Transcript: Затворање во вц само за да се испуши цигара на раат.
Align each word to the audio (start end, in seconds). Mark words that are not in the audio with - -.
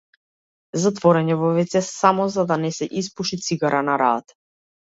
Затворање 0.85 1.37
во 1.41 1.51
вц 1.57 1.81
само 1.89 2.25
за 2.37 2.47
да 2.53 2.57
се 2.79 2.89
испуши 3.03 3.43
цигара 3.49 3.87
на 3.93 4.01
раат. 4.05 4.39